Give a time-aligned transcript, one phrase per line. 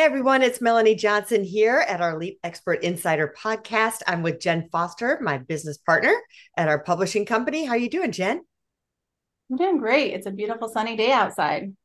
[0.00, 4.00] Hey everyone, it's Melanie Johnson here at Elite Expert Insider podcast.
[4.06, 6.14] I'm with Jenn Foster, my business partner
[6.56, 7.66] at our publishing company.
[7.66, 8.40] How are you doing, Jenn?
[9.50, 10.14] I'm doing great.
[10.14, 11.76] It's a beautiful sunny day outside.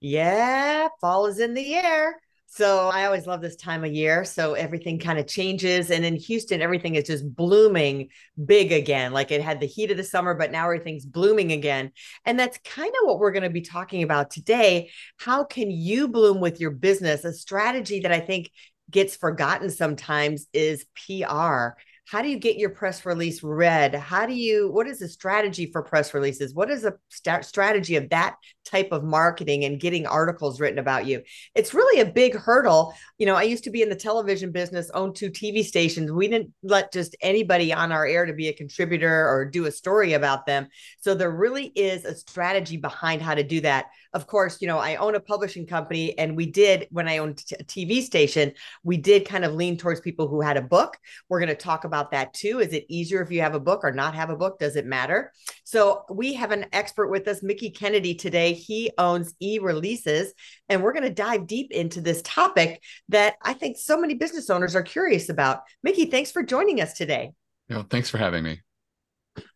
[0.00, 2.18] Yeah, fall is in the air.
[2.50, 4.24] So I always love this time of year.
[4.24, 5.90] So everything kind of changes.
[5.90, 8.08] And in Houston, everything is just blooming
[8.42, 9.12] big again.
[9.12, 11.92] Like it had the heat of the summer, but now everything's blooming again.
[12.24, 14.90] And that's kind of what we're going to be talking about today.
[15.18, 17.22] How can you bloom with your business?
[17.24, 18.50] A strategy that I think
[18.90, 21.76] gets forgotten sometimes is PR
[22.10, 25.70] how do you get your press release read how do you what is the strategy
[25.70, 28.36] for press releases what is a st- strategy of that
[28.68, 31.22] type of marketing and getting articles written about you
[31.54, 34.90] it's really a big hurdle you know i used to be in the television business
[34.94, 38.52] owned two tv stations we didn't let just anybody on our air to be a
[38.52, 40.68] contributor or do a story about them
[41.00, 44.78] so there really is a strategy behind how to do that of course, you know,
[44.78, 48.96] I own a publishing company and we did when I owned a TV station, we
[48.96, 50.96] did kind of lean towards people who had a book.
[51.28, 52.60] We're going to talk about that too.
[52.60, 54.58] Is it easier if you have a book or not have a book?
[54.58, 55.32] Does it matter?
[55.68, 58.54] So we have an expert with us, Mickie Kennedy today.
[58.54, 60.28] He owns eReleases
[60.70, 64.48] and we're going to dive deep into this topic that I think so many business
[64.48, 65.60] owners are curious about.
[65.82, 67.32] Mickie, thanks for joining us today.
[67.68, 68.62] No, thanks for having me.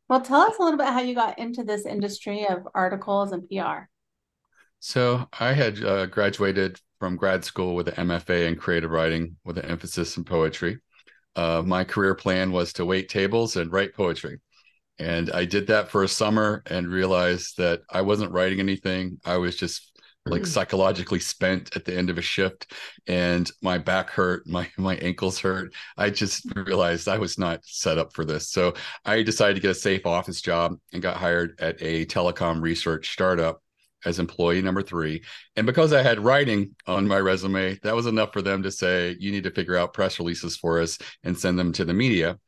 [0.06, 3.48] Well, tell us a little bit how you got into this industry of articles and
[3.48, 3.88] PR.
[4.80, 9.56] So I had uh, graduated from grad school with an MFA in creative writing with
[9.56, 10.78] an emphasis in poetry.
[11.36, 14.40] Uh, my career plan was to wait tables and write poetry.
[14.98, 19.18] And I did that for a summer and realized that I wasn't writing anything.
[19.24, 19.92] I was just
[20.26, 20.46] like mm.
[20.46, 22.72] psychologically spent at the end of a shift
[23.08, 27.98] and my back hurt my my ankles hurt i just realized i was not set
[27.98, 28.72] up for this so
[29.04, 33.10] i decided to get a safe office job and got hired at a telecom research
[33.10, 33.60] startup
[34.04, 35.22] as employee number three.
[35.56, 39.16] And because I had writing on my resume, that was enough for them to say,
[39.18, 42.38] you need to figure out press releases for us and send them to the media.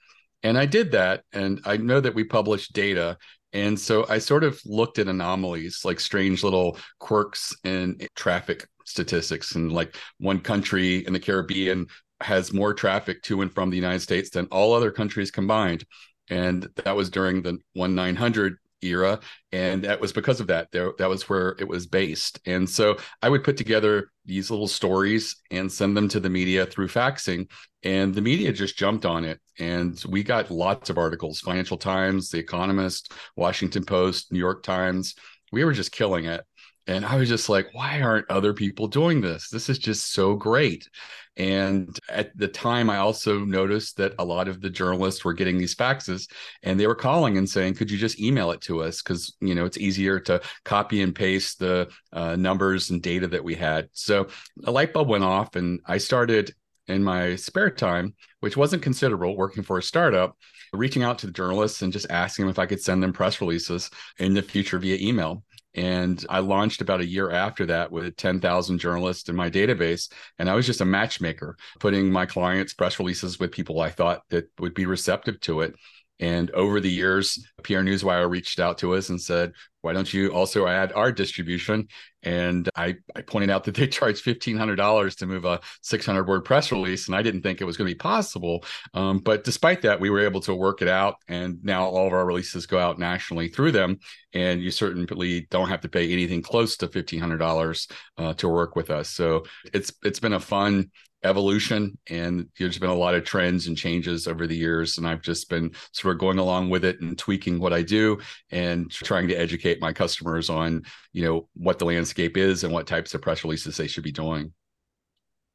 [0.44, 1.24] And I did that.
[1.32, 3.18] And I know that we publish data.
[3.52, 9.54] And so I sort of looked at anomalies, like strange little quirks in traffic statistics.
[9.54, 11.86] And like one country in the Caribbean
[12.20, 15.84] has more traffic to and from the United States than all other countries combined.
[16.28, 19.20] And that was during the 1 900 era
[19.52, 20.70] and that was because of that.
[20.72, 22.40] There that was where it was based.
[22.46, 26.66] And so i would put together these little stories and send them to the media
[26.66, 27.50] through faxing
[27.82, 29.40] and the media just jumped on it.
[29.58, 35.14] And we got lots of articles financial times the economist washington post new york times.
[35.52, 36.44] We were just killing it
[36.86, 39.48] and I was just like, why aren't other people doing this?
[39.48, 40.88] This is just so great.
[41.36, 45.58] And at the time, I also noticed that a lot of the journalists were getting
[45.58, 46.30] these faxes
[46.62, 49.02] and they were calling and saying, could you just email it to us?
[49.02, 53.42] Because, you know, it's easier to copy and paste the uh, numbers and data that
[53.42, 53.88] we had.
[53.92, 54.28] So
[54.64, 56.54] a light bulb went off and I started
[56.86, 60.36] in my spare time, which wasn't considerable working for a startup,
[60.72, 63.40] reaching out to the journalists and just asking them if I could send them press
[63.40, 65.42] releases in the future via email.
[65.74, 70.10] And I launched about a year after that with 10,000 journalists in my database.
[70.38, 74.22] And I was just a matchmaker, putting my clients' press releases with people I thought
[74.30, 75.74] that would be receptive to it.
[76.20, 79.52] And over the years, PR Newswire reached out to us and said,
[79.84, 81.88] why don't you also add our distribution?
[82.22, 86.72] And I, I pointed out that they charge $1,500 to move a 600 word press
[86.72, 87.06] release.
[87.06, 88.64] And I didn't think it was going to be possible.
[88.94, 91.16] Um, but despite that, we were able to work it out.
[91.28, 93.98] And now all of our releases go out nationally through them.
[94.32, 98.88] And you certainly don't have to pay anything close to $1,500 uh, to work with
[98.88, 99.10] us.
[99.10, 100.90] So it's it's been a fun
[101.24, 105.22] evolution and there's been a lot of trends and changes over the years and i've
[105.22, 108.18] just been sort of going along with it and tweaking what i do
[108.50, 112.86] and trying to educate my customers on you know what the landscape is and what
[112.86, 114.52] types of press releases they should be doing.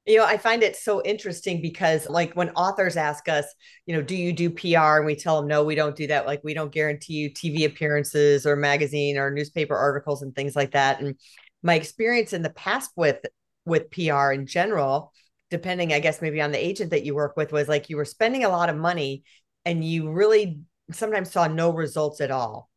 [0.06, 3.46] You know i find it so interesting because like when authors ask us
[3.86, 6.26] you know do you do pr and we tell them no we don't do that.
[6.26, 10.72] Like we don't guarantee you tv appearances or magazine or newspaper articles and things like
[10.72, 11.00] that.
[11.00, 11.16] And
[11.62, 13.20] my experience in the past with
[13.66, 15.14] with pr in general
[15.50, 18.06] depending, I guess, maybe on the agent that you work with, was like you were
[18.06, 19.24] spending a lot of money
[19.66, 20.60] and you really
[20.92, 22.70] sometimes saw no results at all.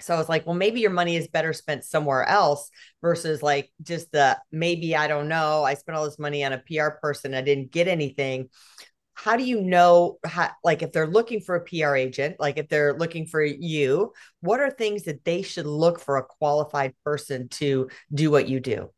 [0.00, 2.70] So I was like, well, maybe your money is better spent somewhere else
[3.00, 5.64] versus like just the maybe I don't know.
[5.64, 8.50] I spent all this money on a PR person, I didn't get anything.
[9.14, 12.68] How do you know how like if they're looking for a PR agent, like if
[12.68, 17.48] they're looking for you, what are things that they should look for a qualified person
[17.50, 18.90] to do what you do?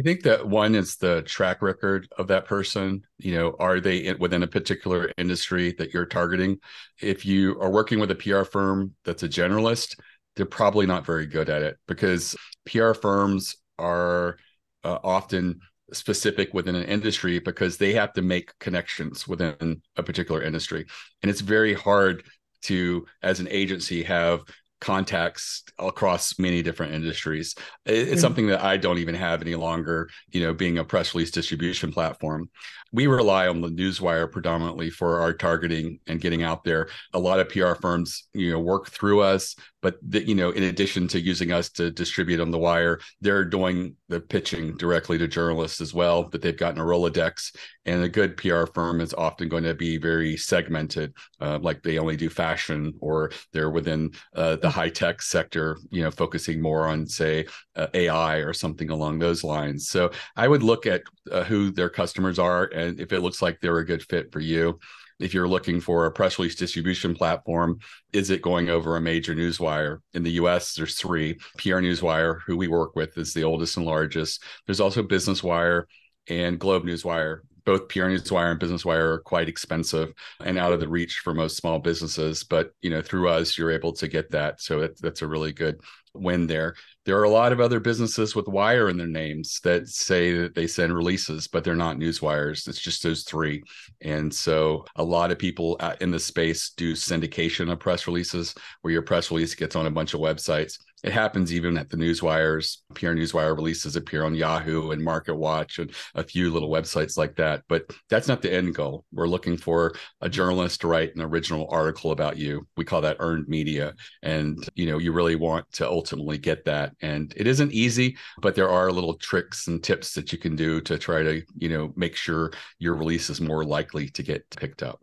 [0.00, 3.02] I think that one is the track record of that person.
[3.18, 6.56] You know, are they in, within a particular industry that you're targeting?
[7.02, 10.00] If you are working with a PR firm that's a generalist,
[10.36, 14.38] they're probably not very good at it because PR firms are
[14.84, 15.60] uh, often
[15.92, 20.86] specific within an industry because they have to make connections within a particular industry.
[21.20, 22.24] And it's very hard
[22.62, 24.44] to, as an agency, have
[24.80, 27.54] contacts across many different industries.
[27.84, 28.20] It's mm-hmm.
[28.20, 31.92] something that I don't even have any longer, you know, being a press release distribution
[31.92, 32.48] platform.
[32.92, 36.88] We rely on the newswire predominantly for our targeting and getting out there.
[37.12, 40.64] A lot of PR firms, you know, work through us, but the, you know, in
[40.64, 45.28] addition to using us to distribute on the wire, they're doing the pitching directly to
[45.28, 46.28] journalists as well.
[46.28, 47.54] That they've gotten a Rolodex,
[47.86, 51.98] and a good PR firm is often going to be very segmented, uh, like they
[51.98, 56.86] only do fashion, or they're within uh, the high tech sector, you know, focusing more
[56.86, 57.46] on say
[57.76, 59.88] uh, AI or something along those lines.
[59.88, 63.60] So I would look at uh, who their customers are and if it looks like
[63.60, 64.78] they're a good fit for you
[65.20, 67.78] if you're looking for a press release distribution platform,
[68.12, 69.98] is it going over a major newswire?
[70.14, 71.34] In the US, there's three.
[71.58, 74.42] PR Newswire, who we work with, is the oldest and largest.
[74.66, 75.86] There's also Business Wire
[76.28, 77.40] and Globe Newswire.
[77.64, 81.34] Both PR Newswire and Business Wire are quite expensive and out of the reach for
[81.34, 82.42] most small businesses.
[82.42, 84.60] But you know, through us, you're able to get that.
[84.62, 85.80] So it, that's a really good
[86.14, 86.74] win there.
[87.06, 90.54] There are a lot of other businesses with wire in their names that say that
[90.54, 92.68] they send releases, but they're not news wires.
[92.68, 93.62] It's just those three.
[94.02, 98.54] And so a lot of people uh, in the space do syndication of press releases
[98.82, 101.96] where your press release gets on a bunch of websites it happens even at the
[101.96, 102.78] newswires.
[102.94, 107.36] PR Newswire releases appear on Yahoo and Market Watch and a few little websites like
[107.36, 107.62] that.
[107.68, 109.04] But that's not the end goal.
[109.12, 112.66] We're looking for a journalist to write an original article about you.
[112.76, 113.94] We call that earned media.
[114.22, 116.92] And you know, you really want to ultimately get that.
[117.00, 120.80] And it isn't easy, but there are little tricks and tips that you can do
[120.82, 124.82] to try to, you know, make sure your release is more likely to get picked
[124.82, 125.00] up.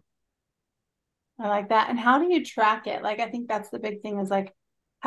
[1.39, 1.89] I like that.
[1.89, 3.03] And how do you track it?
[3.03, 4.53] Like I think that's the big thing is like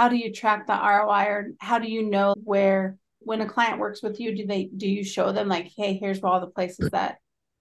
[0.00, 3.78] how do you track the ROI or how do you know where when a client
[3.78, 6.88] works with you, do they do you show them like, hey, here's all the places
[6.92, 7.18] that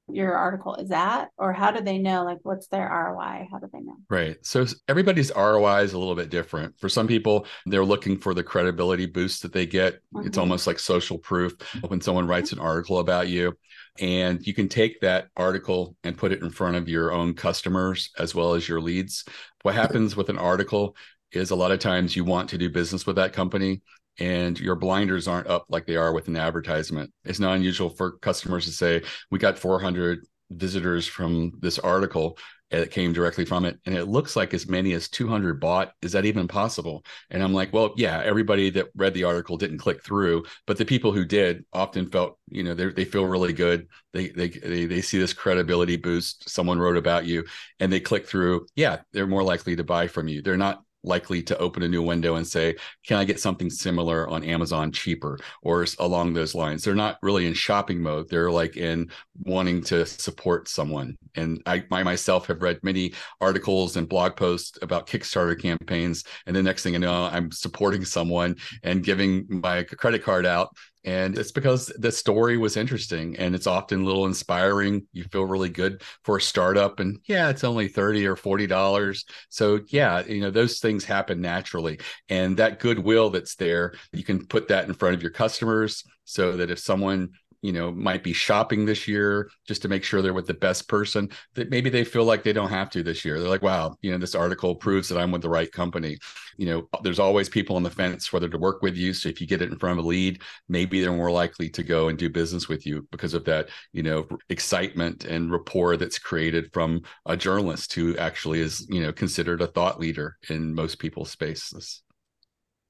[0.10, 3.68] your article is at or how do they know like what's their roi how do
[3.74, 3.98] they know?
[4.10, 4.38] Right.
[4.42, 6.80] So everybody's roi is a little bit different.
[6.80, 9.96] For some people they're looking for the credibility boost that they get.
[10.16, 10.26] Mm-hmm.
[10.26, 11.54] it's almost like social proof
[11.90, 13.54] when someone writes an article about you.
[14.00, 18.12] And you can take that article and put it in front of your own customers
[18.18, 19.26] as well as your leads.
[19.64, 20.96] What happens with an article
[21.32, 23.82] is a lot of times you want to do business with that company
[24.20, 27.12] and your blinders aren't up like they are with an advertisement.
[27.24, 32.38] It's not unusual for customers to say, We got 400 visitors from this article
[32.72, 33.80] that came directly from it.
[33.86, 35.92] And it looks like as many as 200 bought.
[36.04, 37.04] Is that even possible?
[37.32, 40.86] And I'm like, Well, yeah, everybody that read the article didn't click through, but the
[40.86, 43.88] people who did often felt, you know, they feel really good.
[44.12, 46.50] They, they, they, they see this credibility boost.
[46.50, 47.46] Someone wrote about you
[47.80, 48.68] and they click through.
[48.76, 50.42] Yeah, they're more likely to buy from you.
[50.42, 52.76] They're not likely to open a new window and say,
[53.08, 56.84] "Can I get something similar on Amazon cheaper?" or along those lines.
[56.84, 58.30] They're not really in shopping mode.
[58.30, 59.10] They're like in
[59.44, 61.18] wanting to support someone.
[61.36, 66.56] And I, I myself have read many articles and blog posts about Kickstarter campaigns, and
[66.56, 70.70] the next thing I know, I'm supporting someone and giving my credit card out
[71.06, 75.08] and it's because the story was interesting and it's often a little inspiring.
[75.14, 79.26] You feel really good for a startup and yeah it's only 30 or 40 dollars.
[79.50, 84.46] So yeah you know those things happen naturally and that goodwill that's there you can
[84.46, 87.30] put that in front of your customers so that if someone
[87.62, 90.88] you know might be shopping this year just to make sure they're with the best
[90.88, 93.40] person that maybe they feel like they don't have to this year.
[93.40, 96.18] They're like wow you know this article proves that i'm with the right company.
[96.58, 99.42] You know there's always people on the fence whether to work with you so if
[99.42, 102.18] you get it in front of a lead maybe they're more likely to go and
[102.18, 107.02] do business with you because of that you know excitement and rapport that's created from
[107.26, 112.04] a journalist who actually is you know considered a thought leader in most people's spaces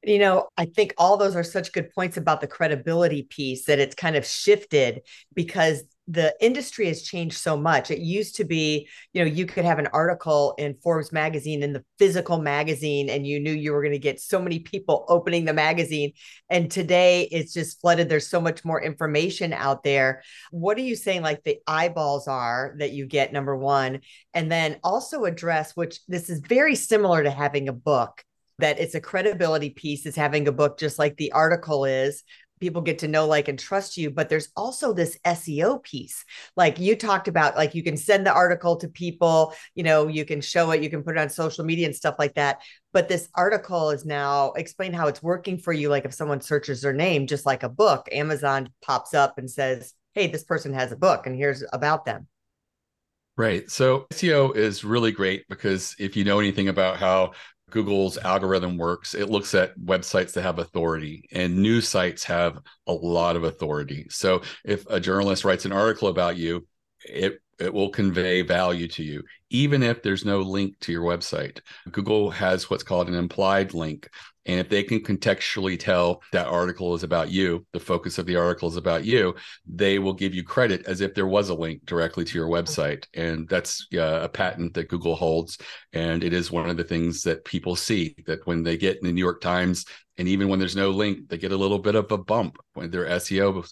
[0.04, 3.80] you know, I think all those are such good points about the credibility piece that
[3.80, 5.02] it's kind of shifted
[5.34, 7.92] because the industry has changed so much.
[7.92, 11.72] It used to be, you know, you could have an article in Forbes magazine in
[11.72, 15.46] the physical magazine and you knew you were going to get so many people opening
[15.46, 16.14] the magazine.
[16.50, 18.10] And today it's just flooded.
[18.10, 20.24] There's so much more information out there.
[20.50, 24.00] What are you saying like the eyeballs are that you get number 1
[24.34, 28.24] and then also address which this is very similar to having a book
[28.60, 32.24] that it's a credibility piece is having a book just like the article is.
[32.60, 36.26] People get to know like and trust you but there's also this SEO piece.
[36.58, 40.26] Like you talked about like you can send the article to people you know you
[40.26, 42.60] can show it you can put it on social media and stuff like that
[42.92, 45.88] but this article is now explain how it's working for you.
[45.88, 49.94] Like if someone searches their name just like a book Amazon pops up and says
[50.14, 52.28] hey this person has a book and here's about them.
[53.40, 53.72] Right.
[53.72, 57.32] So SEO is really great because if you know anything about how
[57.72, 62.94] Google's algorithm works, it looks at websites that have authority, and news sites have a
[62.94, 64.08] lot of authority.
[64.10, 66.68] So if a journalist writes an article about you,
[67.06, 71.60] it it will convey value to you even if there's no link to your website
[71.92, 74.10] google has what's called an implied link
[74.50, 78.36] and if they can contextually tell that article is about you the focus of the
[78.36, 79.36] article is about you
[79.68, 83.06] they will give you credit as if there was a link directly to your website.
[83.14, 85.60] And that's uh, a patent that google holds.
[85.94, 89.06] And it is one of the things that people see that when they get in
[89.06, 89.86] the new york times
[90.18, 92.90] and even when there's no link they get a little bit of a bump when
[92.90, 93.64] their seo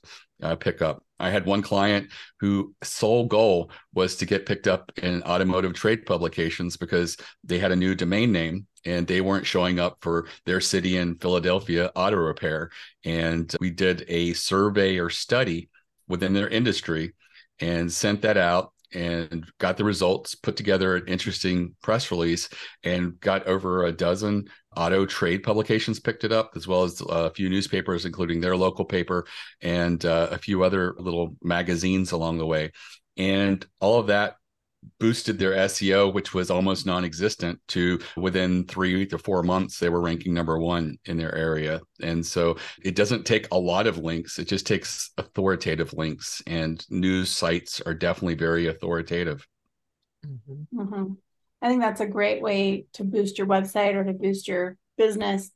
[0.43, 1.03] uh, pickup.
[1.19, 6.05] I had one client who sole goal was to get picked up in automotive trade
[6.05, 10.61] publications because they had a new domain name and they weren't showing up for their
[10.61, 12.71] city in Philadelphia auto repair.
[13.03, 15.69] And we did a survey or study
[16.07, 17.13] within their industry
[17.59, 22.47] and sent that out and got the results, put together an interesting press release,
[22.83, 27.29] and got over a dozen auto trade publications picked it up, as well as a
[27.31, 29.25] few newspapers, including their local paper
[29.61, 32.71] and uh, a few other little magazines along the way.
[33.17, 34.37] And all of that
[34.99, 39.89] boosted their SEO, which was almost non existent, to within three to four months, they
[39.89, 41.81] were ranking number one in their area.
[42.01, 46.41] And so it doesn't take a lot of links, it just takes authoritative links.
[46.47, 49.47] And news sites are definitely very authoritative.
[50.25, 50.81] Mm-hmm.
[50.81, 51.13] Mm-hmm.
[51.61, 55.51] I think that's a great way to boost your website or to boost your business.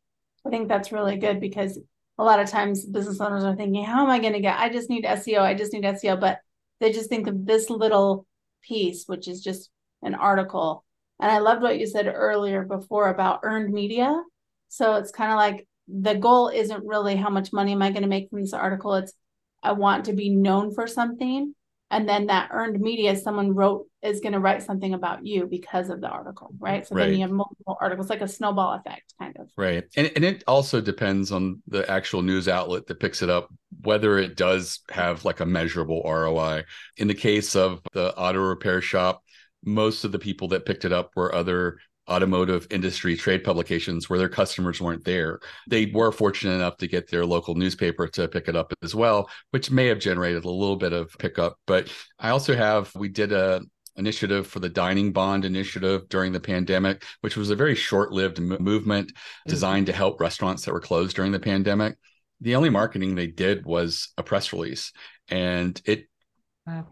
[0.45, 1.79] I think that's really good because
[2.17, 4.59] a lot of times business owners are thinking, how am I going to get?
[4.59, 5.41] I just need SEO.
[5.41, 6.19] I just need SEO.
[6.19, 6.39] But
[6.79, 8.25] they just think of this little
[8.62, 9.70] piece, which is just
[10.01, 10.84] an article.
[11.20, 14.22] And I loved what you said earlier before about earned media.
[14.70, 18.03] So it's kind of like the goal isn't really how much money am I going
[18.03, 18.96] to make from this article?
[18.96, 19.13] It's
[19.62, 21.53] I want to be known for something
[21.91, 25.89] and then that earned media someone wrote is going to write something about you because
[25.89, 27.05] of the article right so right.
[27.05, 30.43] then you have multiple articles like a snowball effect kind of right and, and it
[30.48, 33.50] also depends on the actual news outlet that picks it up
[33.84, 36.63] whether it does have like a measurable roi
[36.98, 39.24] in the case of the auto repair shop
[39.63, 41.77] most of the people that picked it up were other
[42.10, 45.39] automotive industry trade publications where their customers weren't there.
[45.70, 49.29] They were fortunate enough to get their local newspaper to pick it up as well,
[49.51, 51.58] which may have generated a little bit of pickup.
[51.67, 53.62] But I also have, we did a
[53.95, 59.10] initiative for the dining bond initiative during the pandemic which was a very short-lived movement
[59.10, 59.50] mm-hmm.
[59.50, 61.98] designed to help restaurants that were closed during the pandemic
[62.39, 64.91] the only marketing they did was a press release
[65.29, 66.07] and it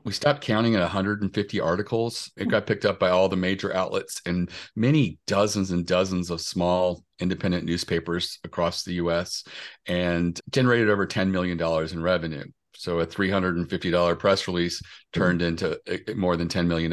[0.03, 2.31] we stopped counting at 150 articles.
[2.35, 6.41] It got picked up by all the major outlets and many dozens and dozens of
[6.41, 9.43] small independent newspapers across the US
[9.85, 12.45] and generated over $10 million in revenue.
[12.75, 14.81] So a $350 press release
[15.13, 15.79] turned into
[16.15, 16.91] more than $10 million.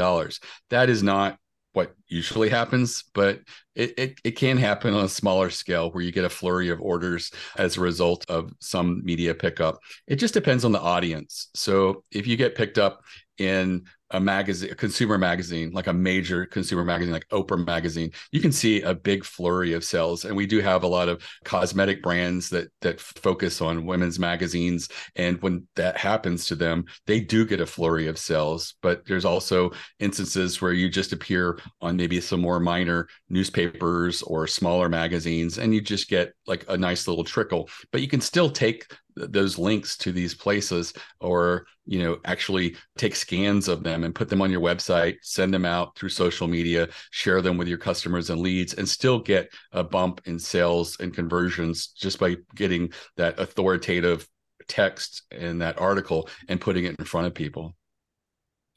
[0.70, 1.38] That is not
[1.76, 3.40] what usually happens, but
[3.74, 6.80] it, it, it, can happen on a smaller scale where you get a flurry of
[6.80, 9.78] orders as a result of some media pickup.
[10.06, 11.50] It just depends on the audience.
[11.54, 13.02] So if you get picked up
[13.36, 18.40] in a magazine, a consumer magazine, like a major consumer magazine, like Oprah magazine, you
[18.40, 20.24] can see a big flurry of sales.
[20.24, 24.88] And we do have a lot of cosmetic brands that that focus on women's magazines.
[25.16, 28.74] And when that happens to them, they do get a flurry of sales.
[28.80, 34.46] But there's also instances where you just appear on maybe some more minor newspapers or
[34.46, 37.68] smaller magazines, and you just get like a nice little trickle.
[37.90, 38.86] But you can still take
[39.16, 44.28] those links to these places or you know actually take scans of them and put
[44.28, 48.28] them on your website send them out through social media share them with your customers
[48.28, 53.38] and leads and still get a bump in sales and conversions just by getting that
[53.38, 54.28] authoritative
[54.68, 57.74] text in that article and putting it in front of people.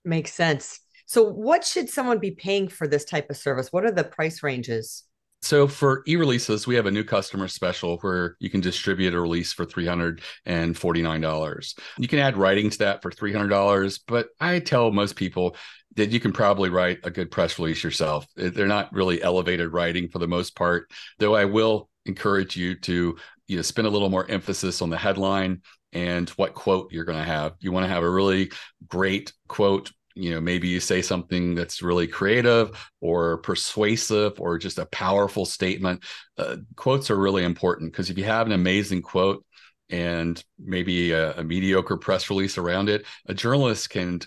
[0.06, 0.80] Makes sense.
[1.06, 3.72] So what should someone be paying for this type of service?
[3.72, 5.04] What are the price ranges
[5.42, 9.54] so for eReleases, we have a new customer special where you can distribute a release
[9.54, 11.74] for $349.
[11.98, 15.56] You can add writing to that for $300, but I tell most people
[15.96, 18.28] that you can probably write a good press release yourself.
[18.36, 23.18] They're not really elevated writing for the most part, though I will encourage you to
[23.48, 27.18] you know spend a little more emphasis on the headline and what quote you're going
[27.18, 27.54] to have.
[27.60, 28.52] You want to have a really
[28.88, 34.80] great quote you know maybe you say something that's really creative or persuasive or just
[34.80, 36.04] a powerful statement
[36.38, 39.46] uh, quotes are really important because if you have an amazing quote
[39.90, 44.20] and maybe a, a mediocre press release around it a journalist can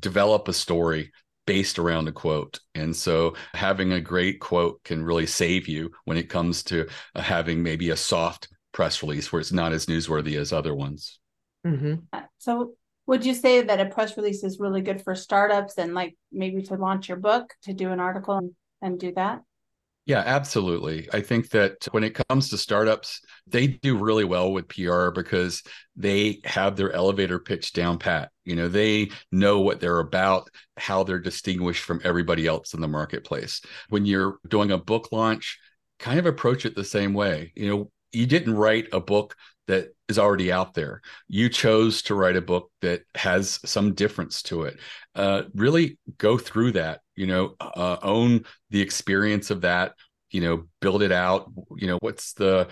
[0.00, 1.10] develop a story
[1.46, 2.58] based around a quote.
[2.74, 7.20] And so having a great quote can really save you when it comes to uh,
[7.20, 11.18] having maybe a soft press release where it's not as newsworthy as other ones.
[11.66, 12.18] Mm-hmm.
[12.38, 12.74] So
[13.06, 16.62] would you say that a press release is really good for startups and like maybe
[16.62, 19.42] to launch your book, to do an article and, and do that?
[20.06, 21.08] Yeah, absolutely.
[21.14, 25.62] I think that when it comes to startups, they do really well with PR because
[25.96, 28.30] they have their elevator pitch down pat.
[28.44, 32.88] You know, they know what they're about, how they're distinguished from everybody else in the
[32.88, 33.62] marketplace.
[33.88, 35.58] When you're doing a book launch,
[35.98, 37.52] kind of approach it the same way.
[37.56, 39.34] You know, you didn't write a book
[39.66, 41.00] that is already out there.
[41.28, 44.78] You chose to write a book that has some difference to it.
[45.14, 49.94] Uh, really go through that, you know, uh, own the experience of that,
[50.30, 51.50] you know, build it out.
[51.76, 52.68] You know, what's the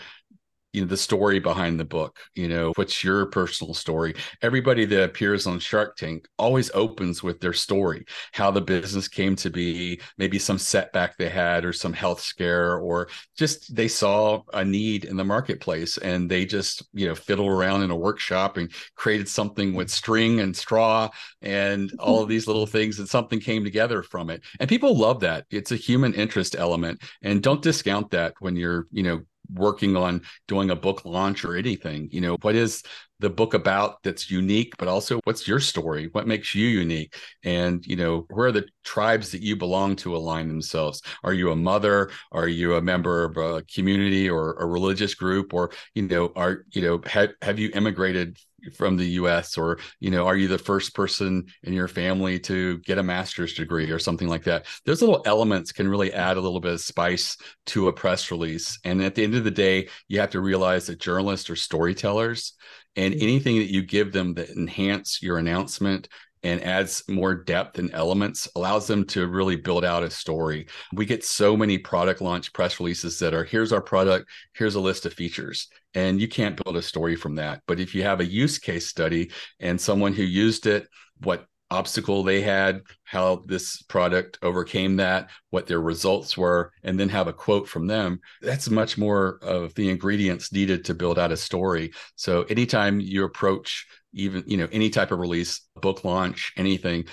[0.73, 4.15] you know the story behind the book you know what's your personal story?
[4.43, 9.37] Everybody that appears on shark tank always opens with their story how the business came
[9.37, 14.43] to be maybe some setback they had or some health scare or just they saw
[14.55, 18.57] a need in the marketplace and they just you know fiddled around in a workshop
[18.57, 21.09] and created something with string and straw
[21.43, 24.43] and all of these little things and something came together from it.
[24.61, 25.47] And people love that.
[25.51, 27.03] It's a human interest element.
[27.23, 29.23] And don't discount that when you're you know
[29.53, 32.83] working on doing a book launch or anything you know what is
[33.23, 36.09] the book about that's unique but also what's your story?
[36.13, 37.15] What makes you unique?
[37.45, 41.01] And you know where are the tribes that you belong to align themselves?
[41.23, 42.11] Are you a mother?
[42.33, 45.55] Are you a member of a community or a religious group?
[45.55, 48.39] Or you know are you know have, have you immigrated
[48.77, 52.79] from the US or you know are you the first person in your family to
[52.79, 56.41] get a master's degree or something like that those little elements can really add a
[56.41, 59.89] little bit of spice to a press release and at the end of the day
[60.09, 62.55] you have to realize that journalists are storytellers
[62.97, 63.23] and mm-hmm.
[63.23, 66.09] anything that you give them that enhance your announcement
[66.43, 70.67] and adds more depth and elements allows them to really build out a story.
[70.93, 74.81] We get so many product launch press releases that are here's our product here's a
[74.81, 75.69] list of features.
[75.95, 77.63] And you can't build a story from that.
[77.67, 79.31] But if you have a use case study
[79.61, 85.67] and someone who used it what obstacle they had, how this product overcame that, what
[85.67, 88.21] their results were, and then have a quote from them.
[88.43, 91.93] That's much more of the ingredients needed to build out a story.
[92.17, 97.07] So anytime you approach even, you know, any type of release, book launch, anything,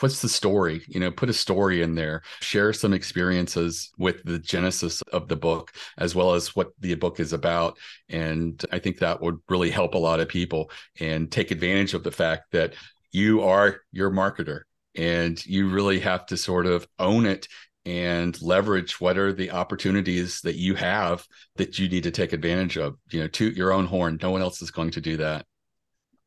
[0.00, 4.38] what's the story you know put a story in there share some experiences with the
[4.38, 7.76] genesis of the book as well as what the book is about
[8.08, 12.04] and i think that would really help a lot of people and take advantage of
[12.04, 12.74] the fact that
[13.18, 14.62] you are your marketer
[14.94, 17.48] and you really have to sort of own it
[17.84, 21.26] and leverage what are the opportunities that you have
[21.56, 24.42] that you need to take advantage of you know toot your own horn no one
[24.42, 25.44] else is going to do that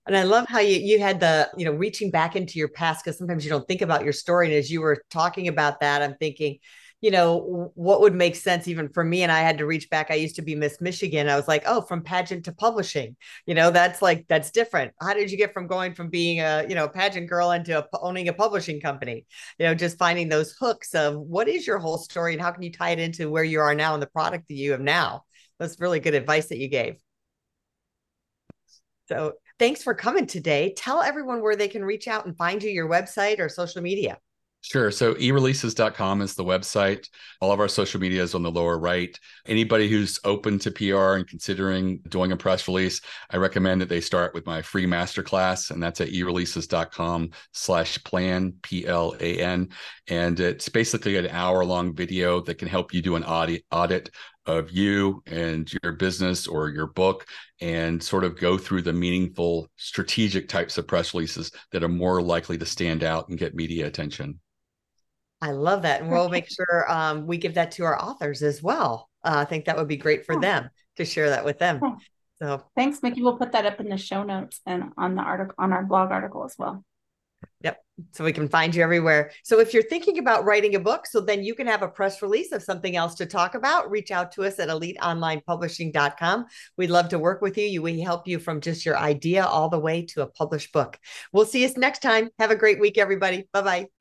[0.08, 3.06] and I love how you you had the, you know, reaching back into your past
[3.06, 4.48] because sometimes you don't think about your story.
[4.48, 6.58] And as you were talking about that, I'm thinking,
[7.02, 9.24] you know, what would make sense even for me?
[9.24, 10.12] And I had to reach back.
[10.12, 11.28] I used to be Miss Michigan.
[11.28, 13.16] I was like, oh, from pageant to publishing,
[13.48, 14.94] you know, that's like, that's different.
[15.02, 17.88] How did you get from going from being a, you know, pageant girl into a,
[18.00, 19.26] owning a publishing company?
[19.58, 22.64] You know, just finding those hooks of what is your whole story and how can
[22.64, 25.24] you tie it into where you are now and the product that you have now?
[25.60, 26.98] That's really good advice that you gave.
[29.08, 30.74] So thanks for coming today.
[30.78, 34.20] Tell everyone where they can reach out and find you, your website or social media.
[34.64, 34.92] Sure.
[34.92, 37.08] So ereleases.com is the website.
[37.42, 39.18] All of our social media is on the lower right.
[39.48, 44.02] Anybody who's open to PR and considering doing a press release, I recommend that they
[44.02, 49.70] start with my free masterclass, and that's at ereleases.com slash plan, P-L-A-N.
[50.08, 54.12] And it's basically an hour long video that can help you do an audit audit
[54.46, 57.26] of you and your business or your book
[57.62, 62.22] and sort of go through the meaningful strategic types of press releases that are more
[62.22, 64.40] likely to stand out and get media attention.
[65.42, 66.02] I love that.
[66.02, 69.10] And we'll make sure um, we give that to our authors as well.
[69.24, 71.82] Uh, I think that would be great for them to share that with them.
[72.42, 73.22] So thanks, Mickie.
[73.22, 76.12] We'll put that up in the show notes and on the article on our blog
[76.12, 76.84] article as well.
[77.64, 77.80] Yep.
[78.12, 79.32] So we can find you everywhere.
[79.44, 82.22] So if you're thinking about writing a book, so then you can have a press
[82.22, 86.46] release of something else to talk about, reach out to us at eliteonlinepublishing.com.
[86.78, 87.82] We'd love to work with you.
[87.82, 90.98] We help you from just your idea all the way to a published book.
[91.32, 92.30] We'll see you next time.
[92.40, 93.48] Have a great week, everybody.
[93.54, 94.01] Bye bye.